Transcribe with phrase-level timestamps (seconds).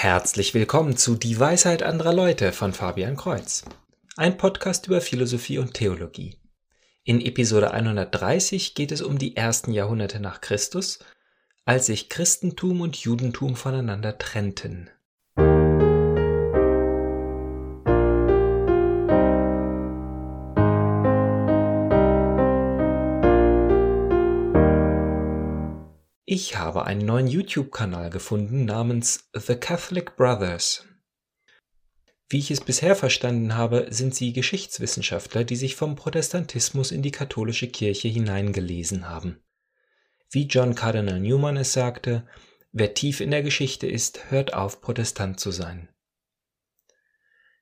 [0.00, 3.64] Herzlich willkommen zu Die Weisheit anderer Leute von Fabian Kreuz,
[4.16, 6.36] ein Podcast über Philosophie und Theologie.
[7.02, 11.00] In Episode 130 geht es um die ersten Jahrhunderte nach Christus,
[11.64, 14.88] als sich Christentum und Judentum voneinander trennten.
[26.40, 30.86] Ich habe einen neuen YouTube-Kanal gefunden namens The Catholic Brothers.
[32.28, 37.10] Wie ich es bisher verstanden habe, sind sie Geschichtswissenschaftler, die sich vom Protestantismus in die
[37.10, 39.42] katholische Kirche hineingelesen haben.
[40.30, 42.24] Wie John Cardinal Newman es sagte,
[42.70, 45.88] wer tief in der Geschichte ist, hört auf, Protestant zu sein.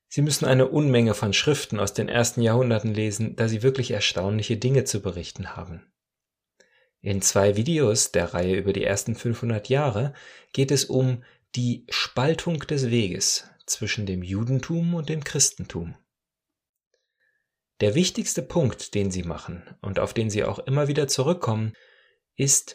[0.06, 4.58] Sie müssen eine Unmenge von Schriften aus den ersten Jahrhunderten lesen, da sie wirklich erstaunliche
[4.58, 5.91] Dinge zu berichten haben.
[7.06, 10.12] In zwei Videos der Reihe über die ersten 500 Jahre
[10.52, 11.23] geht es um
[11.55, 15.97] die Spaltung des Weges zwischen dem Judentum und dem Christentum.
[17.80, 21.75] Der wichtigste Punkt, den sie machen und auf den sie auch immer wieder zurückkommen,
[22.34, 22.75] ist,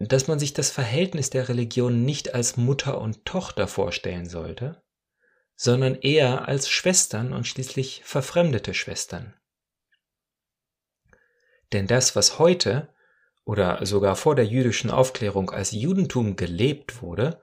[0.00, 4.82] dass man sich das Verhältnis der Religion nicht als Mutter und Tochter vorstellen sollte,
[5.54, 9.34] sondern eher als Schwestern und schließlich verfremdete Schwestern.
[11.72, 12.92] Denn das, was heute
[13.48, 17.40] oder sogar vor der jüdischen Aufklärung als Judentum gelebt wurde,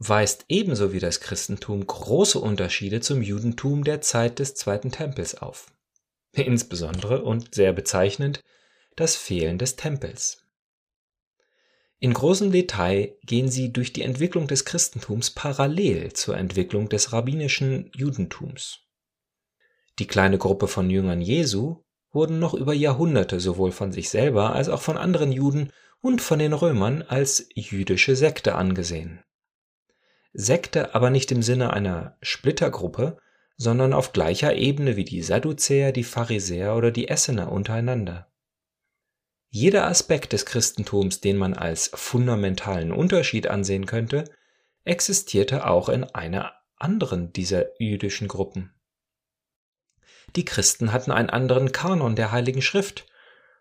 [0.00, 5.72] weist ebenso wie das Christentum große Unterschiede zum Judentum der Zeit des Zweiten Tempels auf.
[6.32, 8.40] Insbesondere und sehr bezeichnend
[8.96, 10.42] das Fehlen des Tempels.
[12.00, 17.92] In großem Detail gehen sie durch die Entwicklung des Christentums parallel zur Entwicklung des rabbinischen
[17.94, 18.80] Judentums.
[20.00, 21.84] Die kleine Gruppe von Jüngern Jesu
[22.16, 26.38] wurden noch über Jahrhunderte sowohl von sich selber als auch von anderen Juden und von
[26.38, 29.22] den Römern als jüdische Sekte angesehen.
[30.32, 33.18] Sekte aber nicht im Sinne einer Splittergruppe,
[33.56, 38.30] sondern auf gleicher Ebene wie die Sadduzäer, die Pharisäer oder die Essener untereinander.
[39.48, 44.24] Jeder Aspekt des Christentums, den man als fundamentalen Unterschied ansehen könnte,
[44.84, 48.75] existierte auch in einer anderen dieser jüdischen Gruppen.
[50.36, 53.06] Die Christen hatten einen anderen Kanon der Heiligen Schrift,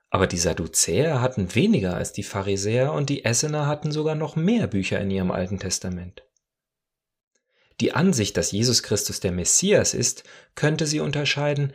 [0.09, 4.67] aber die Sadduzäer hatten weniger als die Pharisäer und die Essener hatten sogar noch mehr
[4.67, 6.23] Bücher in ihrem Alten Testament.
[7.81, 10.23] Die Ansicht, dass Jesus Christus der Messias ist,
[10.55, 11.73] könnte sie unterscheiden,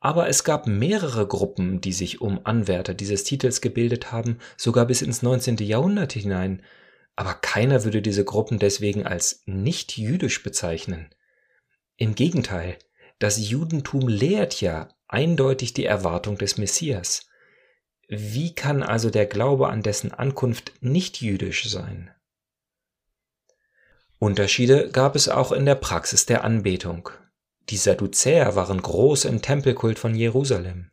[0.00, 5.02] aber es gab mehrere Gruppen, die sich um Anwärter dieses Titels gebildet haben, sogar bis
[5.02, 5.56] ins 19.
[5.58, 6.62] Jahrhundert hinein,
[7.16, 11.08] aber keiner würde diese Gruppen deswegen als nicht jüdisch bezeichnen.
[11.96, 12.76] Im Gegenteil,
[13.18, 17.26] das Judentum lehrt ja eindeutig die Erwartung des Messias.
[18.08, 22.10] Wie kann also der Glaube an dessen Ankunft nicht jüdisch sein?
[24.18, 27.10] Unterschiede gab es auch in der Praxis der Anbetung.
[27.70, 30.90] Die Sadduzäer waren groß im Tempelkult von Jerusalem.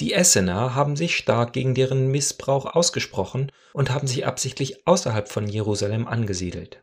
[0.00, 5.46] Die Essener haben sich stark gegen deren Missbrauch ausgesprochen und haben sich absichtlich außerhalb von
[5.46, 6.82] Jerusalem angesiedelt.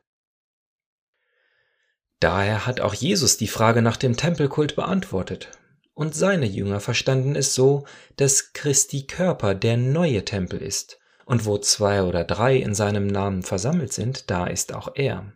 [2.19, 5.49] Daher hat auch Jesus die Frage nach dem Tempelkult beantwortet.
[5.93, 7.85] Und seine Jünger verstanden es so,
[8.17, 13.43] dass Christi Körper der neue Tempel ist, und wo zwei oder drei in seinem Namen
[13.43, 15.33] versammelt sind, da ist auch er.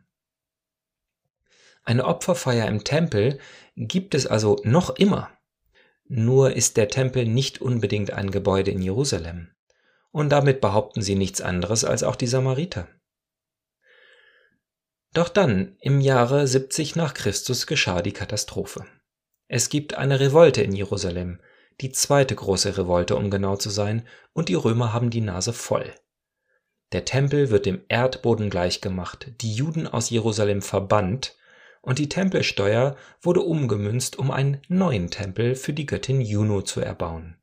[1.84, 3.40] Eine Opferfeier im Tempel
[3.76, 5.30] gibt es also noch immer.
[6.06, 9.50] Nur ist der Tempel nicht unbedingt ein Gebäude in Jerusalem.
[10.12, 12.88] Und damit behaupten sie nichts anderes als auch die Samariter.
[15.14, 18.86] Doch dann, im Jahre 70 nach Christus, geschah die Katastrophe.
[19.48, 21.40] Es gibt eine Revolte in Jerusalem,
[21.82, 25.94] die zweite große Revolte, um genau zu sein, und die Römer haben die Nase voll.
[26.94, 31.36] Der Tempel wird dem Erdboden gleichgemacht, die Juden aus Jerusalem verbannt,
[31.82, 37.36] und die Tempelsteuer wurde umgemünzt, um einen neuen Tempel für die Göttin Juno zu erbauen.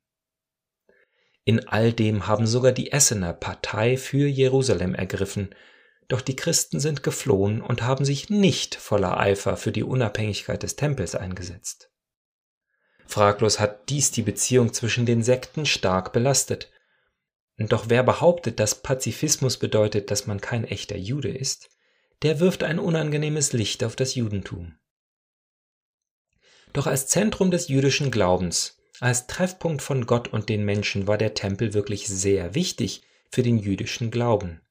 [1.45, 5.53] In all dem haben sogar die Essener Partei für Jerusalem ergriffen,
[6.11, 10.75] doch die Christen sind geflohen und haben sich nicht voller Eifer für die Unabhängigkeit des
[10.75, 11.89] Tempels eingesetzt.
[13.05, 16.69] Fraglos hat dies die Beziehung zwischen den Sekten stark belastet.
[17.57, 21.69] Doch wer behauptet, dass Pazifismus bedeutet, dass man kein echter Jude ist,
[22.23, 24.75] der wirft ein unangenehmes Licht auf das Judentum.
[26.73, 31.33] Doch als Zentrum des jüdischen Glaubens, als Treffpunkt von Gott und den Menschen war der
[31.33, 34.61] Tempel wirklich sehr wichtig für den jüdischen Glauben.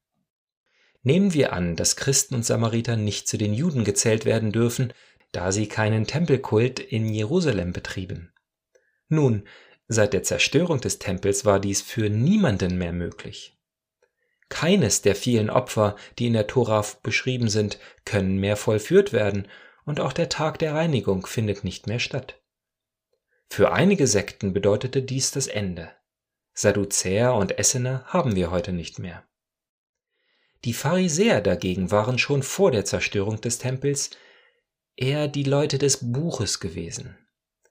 [1.03, 4.93] Nehmen wir an, dass Christen und Samariter nicht zu den Juden gezählt werden dürfen,
[5.31, 8.33] da sie keinen Tempelkult in Jerusalem betrieben.
[9.07, 9.47] Nun,
[9.87, 13.57] seit der Zerstörung des Tempels war dies für niemanden mehr möglich.
[14.49, 19.47] Keines der vielen Opfer, die in der Tora beschrieben sind, können mehr vollführt werden,
[19.85, 22.39] und auch der Tag der Reinigung findet nicht mehr statt.
[23.49, 25.89] Für einige Sekten bedeutete dies das Ende.
[26.53, 29.25] Sadduzäer und Essener haben wir heute nicht mehr.
[30.63, 34.11] Die Pharisäer dagegen waren schon vor der Zerstörung des Tempels
[34.95, 37.17] eher die Leute des Buches gewesen.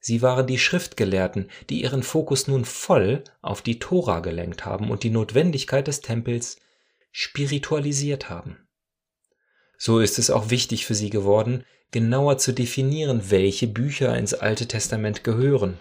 [0.01, 5.03] Sie waren die Schriftgelehrten, die ihren Fokus nun voll auf die Tora gelenkt haben und
[5.03, 6.57] die Notwendigkeit des Tempels
[7.13, 8.67] spiritualisiert haben.
[9.77, 14.67] So ist es auch wichtig für sie geworden, genauer zu definieren, welche Bücher ins Alte
[14.67, 15.79] Testament gehören.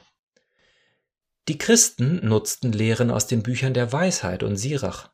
[1.47, 5.09] Die Christen nutzten Lehren aus den Büchern der Weisheit und Sirach,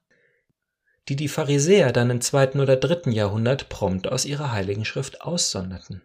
[1.07, 6.01] die die Pharisäer dann im zweiten oder dritten Jahrhundert prompt aus ihrer heiligen Schrift aussonderten.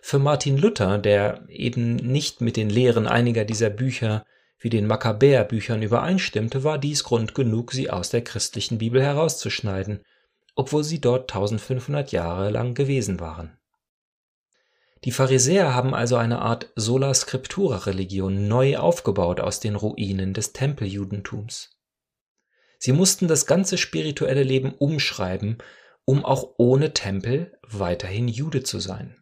[0.00, 4.24] Für Martin Luther, der eben nicht mit den Lehren einiger dieser Bücher
[4.58, 10.02] wie den Makkabäerbüchern übereinstimmte, war dies Grund genug, sie aus der christlichen Bibel herauszuschneiden,
[10.54, 13.58] obwohl sie dort 1500 Jahre lang gewesen waren.
[15.04, 20.52] Die Pharisäer haben also eine Art Sola Scriptura Religion neu aufgebaut aus den Ruinen des
[20.52, 21.73] Tempeljudentums.
[22.84, 25.56] Sie mussten das ganze spirituelle Leben umschreiben,
[26.04, 29.16] um auch ohne Tempel weiterhin Jude zu sein.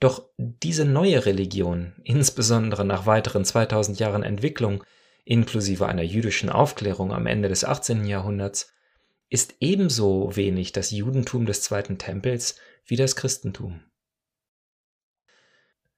[0.00, 4.84] Doch diese neue Religion, insbesondere nach weiteren 2000 Jahren Entwicklung,
[5.24, 8.04] inklusive einer jüdischen Aufklärung am Ende des 18.
[8.04, 8.70] Jahrhunderts,
[9.30, 13.80] ist ebenso wenig das Judentum des zweiten Tempels wie das Christentum.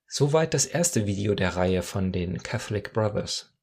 [0.07, 3.56] Soweit das erste Video der Reihe von den Catholic Brothers.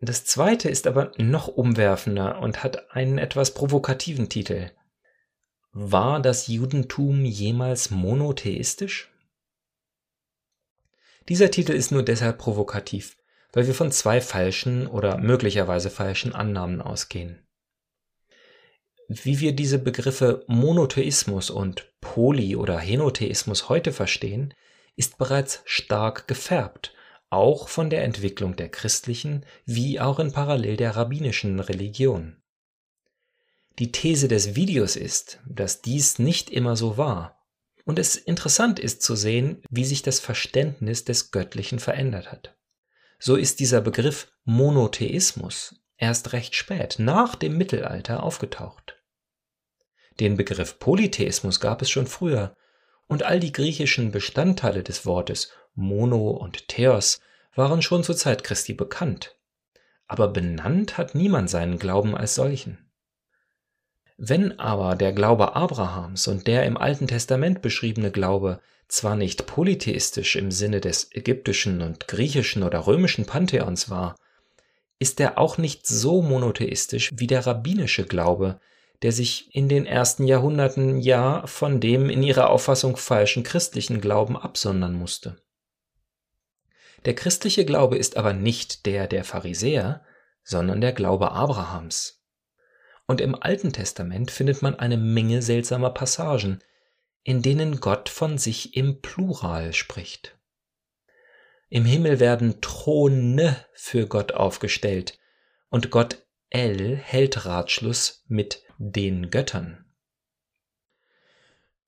[0.00, 4.70] Das zweite ist aber noch umwerfender und hat einen etwas provokativen Titel.
[5.72, 9.12] War das Judentum jemals monotheistisch?
[11.28, 13.18] Dieser Titel ist nur deshalb provokativ,
[13.52, 17.46] weil wir von zwei falschen oder möglicherweise falschen Annahmen ausgehen.
[19.06, 24.54] Wie wir diese Begriffe Monotheismus und Poly- oder Henotheismus heute verstehen,
[24.96, 26.94] ist bereits stark gefärbt,
[27.30, 32.36] auch von der Entwicklung der christlichen wie auch in parallel der rabbinischen Religion.
[33.78, 37.40] Die These des Videos ist, dass dies nicht immer so war
[37.84, 42.56] und es interessant ist zu sehen, wie sich das Verständnis des Göttlichen verändert hat.
[43.18, 48.96] So ist dieser Begriff Monotheismus erst recht spät, nach dem Mittelalter, aufgetaucht.
[50.18, 52.54] Den Begriff Polytheismus gab es schon früher,
[53.10, 57.20] und all die griechischen Bestandteile des Wortes Mono und Theos
[57.56, 59.36] waren schon zur Zeit Christi bekannt.
[60.06, 62.78] Aber benannt hat niemand seinen Glauben als solchen.
[64.16, 70.36] Wenn aber der Glaube Abrahams und der im Alten Testament beschriebene Glaube zwar nicht polytheistisch
[70.36, 74.14] im Sinne des ägyptischen und griechischen oder römischen Pantheons war,
[75.00, 78.60] ist er auch nicht so monotheistisch wie der rabbinische Glaube,
[79.02, 84.36] der sich in den ersten Jahrhunderten ja von dem in ihrer Auffassung falschen christlichen Glauben
[84.36, 85.40] absondern musste.
[87.06, 90.04] Der christliche Glaube ist aber nicht der der Pharisäer,
[90.42, 92.22] sondern der Glaube Abrahams.
[93.06, 96.62] Und im Alten Testament findet man eine Menge seltsamer Passagen,
[97.22, 100.38] in denen Gott von sich im Plural spricht.
[101.68, 105.18] Im Himmel werden Throne für Gott aufgestellt
[105.70, 109.84] und Gott El hält Ratschluss mit den Göttern.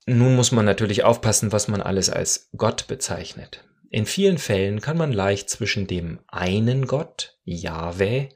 [0.05, 3.65] Nun muss man natürlich aufpassen, was man alles als Gott bezeichnet.
[3.89, 8.29] In vielen Fällen kann man leicht zwischen dem einen Gott, Yahweh,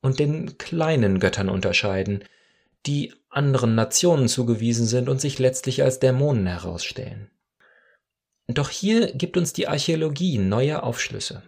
[0.00, 2.24] und den kleinen Göttern unterscheiden,
[2.86, 7.30] die anderen Nationen zugewiesen sind und sich letztlich als Dämonen herausstellen.
[8.46, 11.42] Doch hier gibt uns die Archäologie neue Aufschlüsse.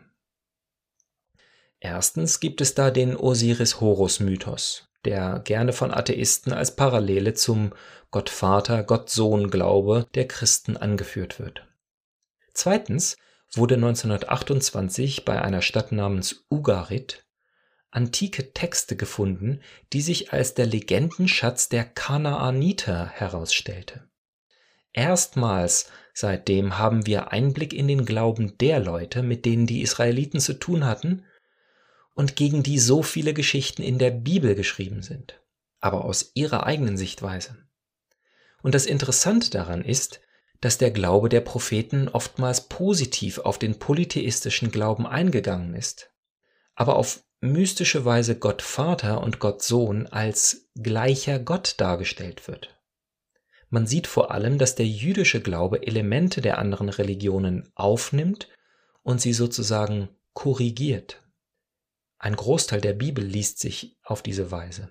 [1.81, 7.73] Erstens gibt es da den Osiris-Horus-Mythos, der gerne von Atheisten als Parallele zum
[8.11, 11.67] Gottvater, Gottsohn-Glaube der Christen angeführt wird.
[12.53, 13.17] Zweitens
[13.55, 17.25] wurde 1928 bei einer Stadt namens Ugarit
[17.91, 19.61] antike Texte gefunden,
[19.93, 24.09] die sich als der Legendenschatz der Kanaaniter herausstellte.
[24.93, 30.55] Erstmals seitdem haben wir Einblick in den Glauben der Leute, mit denen die Israeliten zu
[30.55, 31.25] tun hatten
[32.17, 35.41] und gegen die so viele Geschichten in der Bibel geschrieben sind,
[35.81, 37.59] aber aus ihrer eigenen Sichtweise.
[38.63, 40.21] Und das Interessante daran ist,
[40.63, 46.11] dass der Glaube der Propheten oftmals positiv auf den polytheistischen Glauben eingegangen ist,
[46.75, 52.81] aber auf mystische Weise Gott Vater und Gott Sohn als gleicher Gott dargestellt wird.
[53.69, 58.49] Man sieht vor allem, dass der jüdische Glaube Elemente der anderen Religionen aufnimmt
[59.03, 61.23] und sie sozusagen korrigiert.
[62.19, 64.91] Ein Großteil der Bibel liest sich auf diese Weise.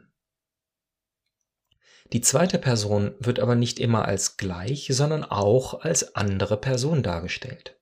[2.13, 7.79] Die zweite Person wird aber nicht immer als gleich, sondern auch als andere Person dargestellt.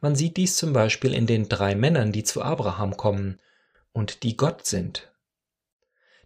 [0.00, 3.40] Man sieht dies zum Beispiel in den drei Männern, die zu Abraham kommen
[3.92, 5.12] und die Gott sind.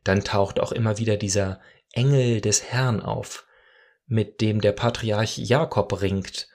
[0.05, 1.61] Dann taucht auch immer wieder dieser
[1.93, 3.47] Engel des Herrn auf,
[4.07, 6.49] mit dem der Patriarch Jakob ringt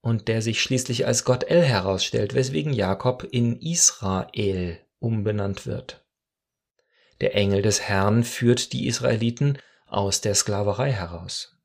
[0.00, 6.04] und der sich schließlich als Gott El herausstellt, weswegen Jakob in Israel umbenannt wird.
[7.20, 11.58] Der Engel des Herrn führt die Israeliten aus der Sklaverei heraus.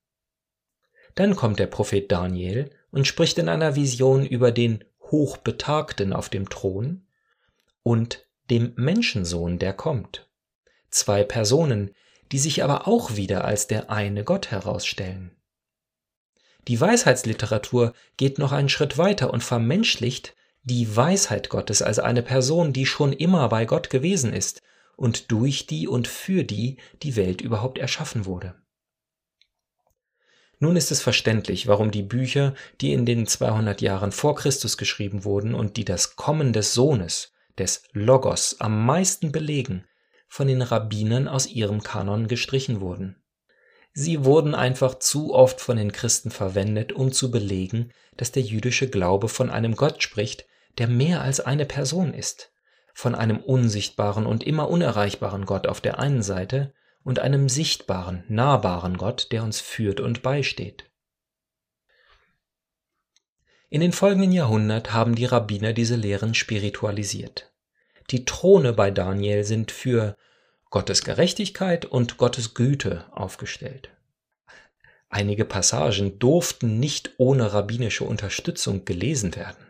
[1.14, 6.50] Dann kommt der Prophet Daniel und spricht in einer Vision über den Hochbetagten auf dem
[6.50, 7.06] Thron
[7.84, 10.28] und dem Menschensohn, der kommt.
[10.90, 11.92] Zwei Personen,
[12.32, 15.32] die sich aber auch wieder als der eine Gott herausstellen.
[16.68, 22.74] Die Weisheitsliteratur geht noch einen Schritt weiter und vermenschlicht die Weisheit Gottes als eine Person,
[22.74, 24.62] die schon immer bei Gott gewesen ist
[24.98, 28.56] und durch die und für die die Welt überhaupt erschaffen wurde.
[30.60, 35.24] Nun ist es verständlich, warum die Bücher, die in den 200 Jahren vor Christus geschrieben
[35.24, 39.86] wurden und die das Kommen des Sohnes, des Logos, am meisten belegen,
[40.28, 43.22] von den Rabbinern aus ihrem Kanon gestrichen wurden.
[43.94, 48.90] Sie wurden einfach zu oft von den Christen verwendet, um zu belegen, dass der jüdische
[48.90, 50.46] Glaube von einem Gott spricht,
[50.78, 52.52] der mehr als eine Person ist,
[52.94, 58.98] von einem unsichtbaren und immer unerreichbaren Gott auf der einen Seite und einem sichtbaren, nahbaren
[58.98, 60.90] Gott, der uns führt und beisteht.
[63.70, 67.52] In den folgenden Jahrhunderten haben die Rabbiner diese Lehren spiritualisiert.
[68.12, 70.16] Die Throne bei Daniel sind für
[70.70, 73.90] Gottes Gerechtigkeit und Gottes Güte aufgestellt.
[75.10, 79.65] Einige Passagen durften nicht ohne rabbinische Unterstützung gelesen werden.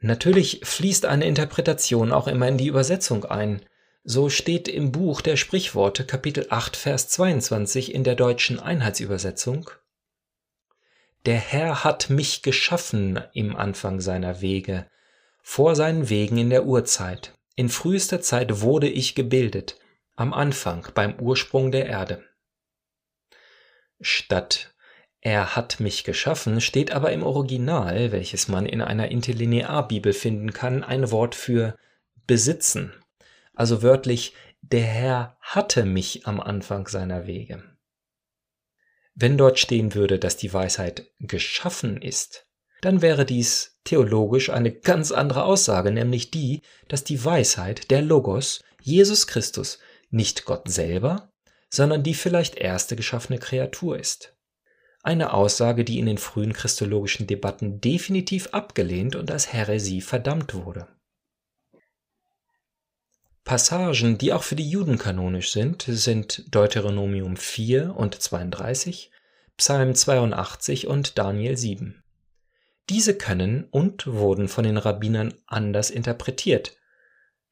[0.00, 3.62] Natürlich fließt eine Interpretation auch immer in die Übersetzung ein.
[4.04, 9.70] So steht im Buch der Sprichworte Kapitel 8 Vers 22 in der deutschen Einheitsübersetzung
[11.26, 14.86] Der Herr hat mich geschaffen im Anfang seiner Wege,
[15.42, 17.32] vor seinen Wegen in der Urzeit.
[17.56, 19.78] In frühester Zeit wurde ich gebildet,
[20.14, 22.24] am Anfang beim Ursprung der Erde.
[24.00, 24.72] Statt
[25.20, 30.84] er hat mich geschaffen steht aber im Original, welches man in einer Interlinearbibel finden kann,
[30.84, 31.76] ein Wort für
[32.26, 32.92] besitzen.
[33.54, 37.64] Also wörtlich, der Herr hatte mich am Anfang seiner Wege.
[39.14, 42.46] Wenn dort stehen würde, dass die Weisheit geschaffen ist,
[42.80, 48.62] dann wäre dies theologisch eine ganz andere Aussage, nämlich die, dass die Weisheit, der Logos,
[48.80, 51.32] Jesus Christus, nicht Gott selber,
[51.70, 54.37] sondern die vielleicht erste geschaffene Kreatur ist
[55.08, 60.86] eine Aussage, die in den frühen christologischen Debatten definitiv abgelehnt und als Häresie verdammt wurde.
[63.42, 69.10] Passagen, die auch für die Juden kanonisch sind, sind Deuteronomium 4 und 32,
[69.56, 72.02] Psalm 82 und Daniel 7.
[72.90, 76.76] Diese können und wurden von den Rabbinern anders interpretiert.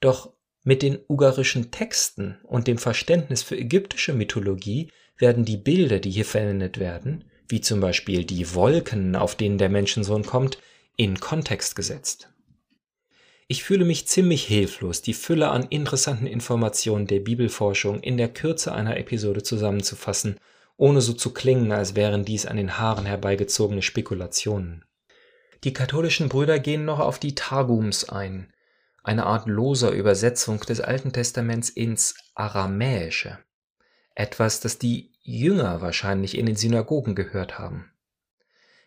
[0.00, 6.10] Doch mit den ugarischen Texten und dem Verständnis für ägyptische Mythologie werden die Bilder, die
[6.10, 10.58] hier verwendet werden, wie zum Beispiel die Wolken, auf denen der Menschensohn kommt,
[10.96, 12.28] in Kontext gesetzt.
[13.48, 18.72] Ich fühle mich ziemlich hilflos, die Fülle an interessanten Informationen der Bibelforschung in der Kürze
[18.72, 20.40] einer Episode zusammenzufassen,
[20.76, 24.84] ohne so zu klingen, als wären dies an den Haaren herbeigezogene Spekulationen.
[25.62, 28.52] Die katholischen Brüder gehen noch auf die Targums ein,
[29.04, 33.38] eine Art loser Übersetzung des Alten Testaments ins Aramäische,
[34.16, 37.90] etwas, das die Jünger wahrscheinlich in den Synagogen gehört haben.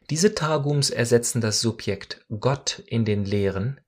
[0.10, 3.82] Diese Targums ersetzen das Subjekt Gott in den Lehren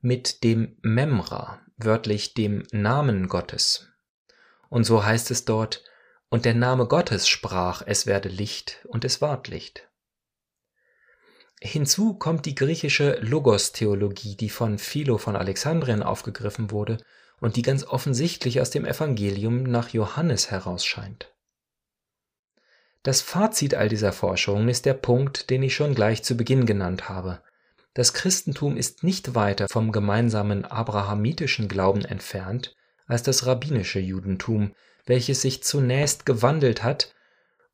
[0.00, 3.88] mit dem Memra, wörtlich dem Namen Gottes.
[4.68, 5.82] Und so heißt es dort,
[6.28, 9.88] und der Name Gottes sprach, es werde Licht, und es ward Licht.
[11.60, 16.98] Hinzu kommt die griechische Logos-Theologie, die von Philo von Alexandrien aufgegriffen wurde
[17.40, 21.32] und die ganz offensichtlich aus dem Evangelium nach Johannes herausscheint.
[23.08, 27.08] Das Fazit all dieser Forschungen ist der Punkt, den ich schon gleich zu Beginn genannt
[27.08, 27.40] habe.
[27.94, 34.74] Das Christentum ist nicht weiter vom gemeinsamen abrahamitischen Glauben entfernt als das rabbinische Judentum,
[35.06, 37.14] welches sich zunächst gewandelt hat,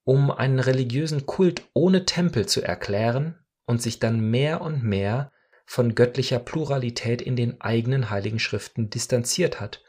[0.05, 3.37] um einen religiösen Kult ohne Tempel zu erklären
[3.67, 5.33] und sich dann mehr und mehr
[5.67, 9.83] von göttlicher Pluralität in den eigenen heiligen Schriften distanziert hat,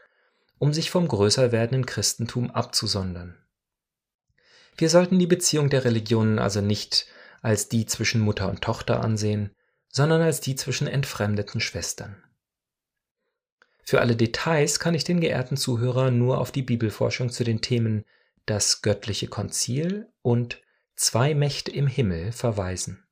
[0.58, 3.38] um sich vom größer werdenden Christentum abzusondern.
[4.78, 7.08] Wir sollten die Beziehung der Religionen also nicht
[7.42, 9.52] als die zwischen Mutter und Tochter ansehen,
[9.88, 12.22] sondern als die zwischen entfremdeten Schwestern.
[13.84, 18.04] Für alle Details kann ich den geehrten Zuhörer nur auf die Bibelforschung zu den Themen
[18.46, 20.62] das göttliche Konzil und
[20.96, 23.06] zwei Mächte im Himmel verweisen.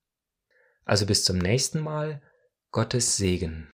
[0.83, 2.21] Also bis zum nächsten Mal,
[2.71, 3.72] Gottes Segen.